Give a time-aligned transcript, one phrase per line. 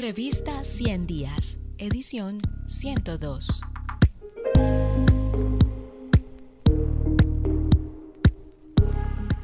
[0.00, 3.60] Revista 100 Días, edición 102.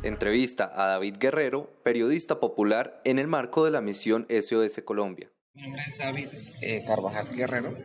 [0.03, 5.31] Entrevista a David Guerrero, periodista popular en el marco de la misión SOS Colombia.
[5.53, 6.29] Mi nombre es David
[6.63, 7.77] eh, Carvajal Guerrero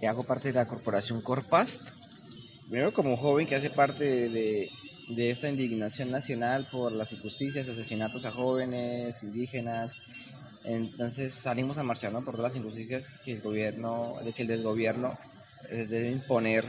[0.00, 1.82] y hago parte de la corporación Corpast.
[2.68, 4.70] Primero como joven que hace parte de,
[5.08, 10.00] de esta indignación nacional por las injusticias, asesinatos a jóvenes, indígenas.
[10.68, 15.18] Entonces salimos a marchar por todas las injusticias que el gobierno, de que el desgobierno
[15.70, 16.64] eh, debe imponer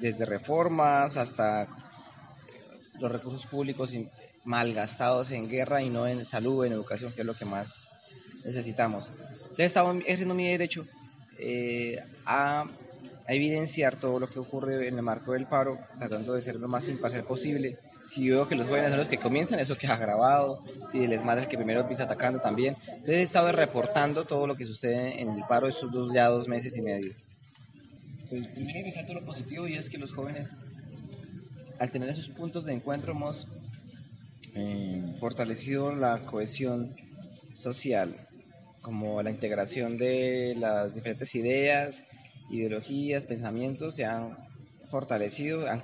[0.00, 1.66] desde reformas hasta
[3.00, 3.92] los recursos públicos
[4.44, 7.88] malgastados en guerra y no en salud, en educación, que es lo que más
[8.44, 9.08] necesitamos.
[9.42, 10.86] Entonces estaba ejerciendo mi derecho
[11.38, 12.66] eh, a
[13.26, 16.68] a evidenciar todo lo que ocurre en el marco del paro, tratando de ser lo
[16.68, 17.78] más imparcial posible.
[18.08, 20.62] Si veo que los jóvenes son los que comienzan, eso queda grabado.
[20.90, 22.76] Si el ESMAD es el que primero empieza atacando también.
[22.86, 26.48] Entonces he estado reportando todo lo que sucede en el paro estos dos, ya dos
[26.48, 27.14] meses y medio.
[28.28, 30.52] Pues primero resalto lo positivo y es que los jóvenes,
[31.78, 33.46] al tener esos puntos de encuentro, hemos
[34.54, 36.94] eh, fortalecido la cohesión
[37.52, 38.14] social,
[38.82, 42.04] como la integración de las diferentes ideas
[42.52, 44.36] ideologías, pensamientos se han
[44.86, 45.82] fortalecido, han,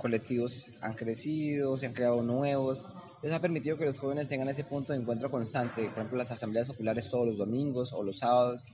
[0.00, 2.86] colectivos han crecido, se han creado nuevos.
[3.22, 6.30] Eso ha permitido que los jóvenes tengan ese punto de encuentro constante, por ejemplo, las
[6.32, 8.66] asambleas populares todos los domingos o los sábados.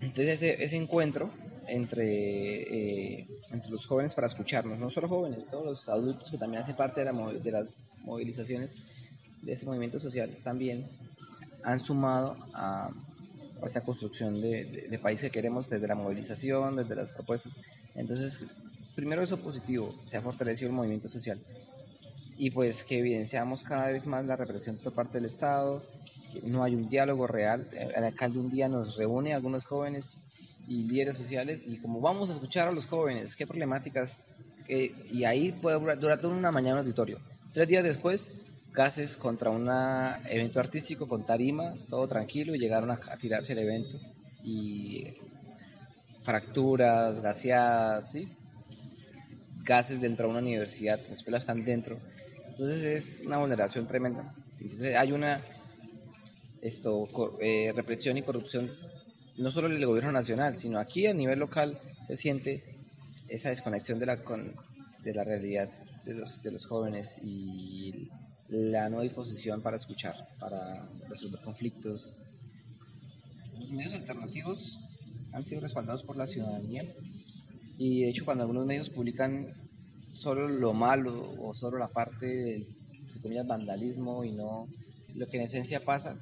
[0.00, 1.30] Entonces ese, encuentro
[1.66, 6.62] entre, eh, entre los jóvenes para escucharnos, no solo jóvenes, todos los adultos que también
[6.62, 8.76] hacen parte de, la, de las movilizaciones
[9.42, 10.86] de ese movimiento social, también
[11.64, 12.90] han sumado a,
[13.64, 17.56] esta construcción de, país que queremos desde la movilización, desde las propuestas.
[17.94, 18.40] Entonces,
[18.94, 21.40] primero eso positivo, se ha fortalecido el movimiento social
[22.36, 25.82] y pues que evidenciamos cada vez más la represión por parte del Estado,
[26.42, 30.18] no hay un diálogo real, el alcalde un día nos reúne a algunos jóvenes
[30.66, 34.22] y líderes sociales y como vamos a escuchar a los jóvenes, qué problemáticas,
[34.66, 37.18] y ahí puede durar, durar una mañana auditorio.
[37.52, 38.30] Tres días después
[38.74, 39.68] gases contra un
[40.28, 43.98] evento artístico con tarima, todo tranquilo, y llegaron a, tirarse el evento.
[44.42, 45.14] Y
[46.22, 48.28] fracturas, gaseadas, ¿sí?
[49.64, 51.98] Gases dentro de una universidad, las escuelas están dentro.
[52.48, 54.34] Entonces es una vulneración tremenda.
[54.60, 55.42] Entonces hay una
[56.62, 57.08] esto,
[57.40, 58.70] eh, represión y corrupción,
[59.36, 62.64] no solo en el gobierno nacional, sino aquí a nivel local se siente
[63.28, 64.54] esa desconexión de la, con,
[65.02, 65.68] de la realidad
[66.04, 68.08] de los, de los jóvenes y
[68.48, 72.16] la no disposición para escuchar, para resolver conflictos.
[73.58, 74.78] Los medios alternativos
[75.32, 76.86] han sido respaldados por la ciudadanía
[77.78, 79.48] y de hecho cuando algunos medios publican
[80.12, 82.26] solo lo malo o solo la parte
[83.22, 84.68] del vandalismo y no
[85.16, 86.16] lo que en esencia pasa,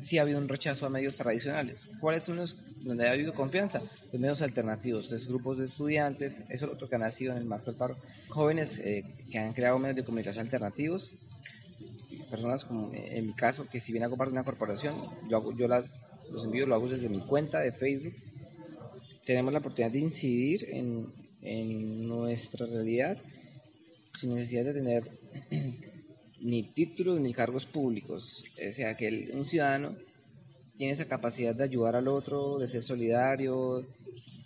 [0.00, 1.88] sí ha habido un rechazo a medios tradicionales.
[2.00, 3.80] ¿Cuáles son los donde ha habido confianza?
[4.12, 7.44] Los medios alternativos, los grupos de estudiantes, eso es lo que ha nacido en el
[7.44, 7.96] marco del paro,
[8.28, 11.16] jóvenes eh, que han creado medios de comunicación alternativos
[12.34, 14.94] personas como en mi caso, que si bien hago parte de una corporación,
[15.28, 18.14] yo, hago, yo los envíos lo hago desde mi cuenta de Facebook.
[19.24, 21.06] Tenemos la oportunidad de incidir en,
[21.42, 23.18] en nuestra realidad
[24.14, 25.04] sin necesidad de tener
[26.40, 28.44] ni títulos ni cargos públicos.
[28.66, 29.94] O sea, que un ciudadano
[30.76, 33.84] tiene esa capacidad de ayudar al otro, de ser solidario,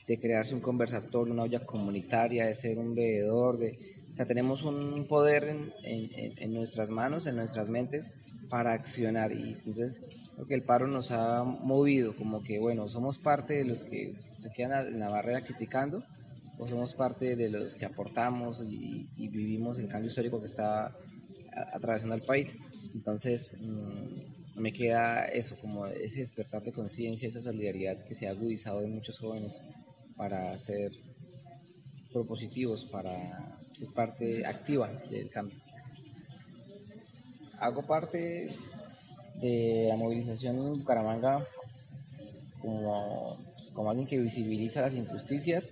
[0.06, 3.78] de crearse un conversatorio, una olla comunitaria, de ser un veedor, de,
[4.26, 8.10] tenemos un poder en, en, nuestras manos, en nuestras mentes,
[8.48, 9.32] para accionar.
[9.32, 10.02] Y entonces
[10.46, 14.50] que el paro nos ha movido, como que, bueno, somos parte de los que se
[14.50, 16.02] quedan en la barrera criticando,
[16.58, 20.94] o somos parte de los que aportamos y, vivimos el cambio histórico que está
[21.72, 22.56] atravesando el país.
[22.94, 28.30] Entonces, mm, me queda eso, como ese despertar de conciencia, esa solidaridad que se ha
[28.30, 29.60] agudizado en muchos jóvenes
[30.16, 30.92] para ser
[32.12, 35.58] propositivos, para ser parte activa del cambio.
[37.60, 38.54] Hago parte
[39.40, 41.46] de la movilización en Bucaramanga
[42.60, 43.36] como,
[43.74, 45.68] como alguien que visibiliza las injusticias.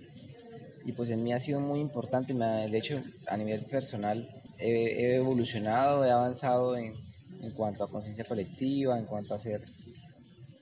[0.85, 4.27] Y pues en mí ha sido muy importante, de hecho a nivel personal
[4.59, 6.93] he, evolucionado, he avanzado en,
[7.41, 9.61] en cuanto a conciencia colectiva, en cuanto a hacer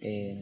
[0.01, 0.35] eh,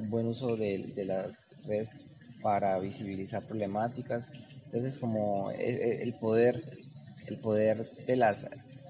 [0.00, 2.08] un buen uso de, las redes
[2.42, 4.30] para visibilizar problemáticas.
[4.66, 6.62] Entonces, como e, e, el poder,
[7.26, 8.46] el poder de las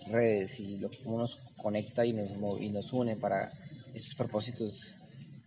[0.08, 2.30] redes y lo que nos conecta y nos,
[2.60, 3.52] y nos une para
[3.94, 4.94] esos propósitos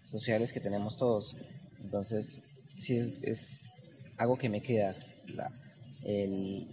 [0.04, 1.36] sociales que tenemos todos.
[1.84, 2.40] Entonces,
[2.78, 3.60] sí es,
[4.18, 4.96] algo que me queda,
[6.04, 6.68] el,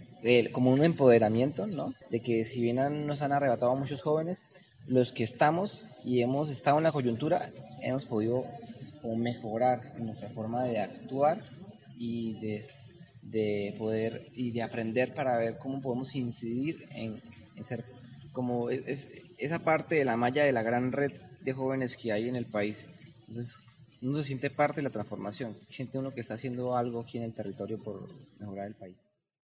[0.51, 1.93] como un empoderamiento, ¿no?
[2.09, 4.45] De que si bien nos han arrebatado a muchos jóvenes,
[4.87, 7.51] los que estamos y hemos estado en la coyuntura,
[7.81, 8.45] hemos podido
[9.15, 11.39] mejorar nuestra forma de actuar
[11.97, 12.63] y de,
[13.21, 17.21] de, poder y de aprender para ver cómo podemos incidir en,
[17.63, 17.83] ser
[18.31, 21.11] como es, esa parte de la malla de la gran red
[21.41, 22.85] de jóvenes que hay en el país.
[23.21, 23.59] Entonces,
[24.01, 27.23] uno se siente parte de la transformación, siente uno que está haciendo algo aquí en
[27.23, 28.07] el territorio por
[28.39, 29.07] mejorar el país.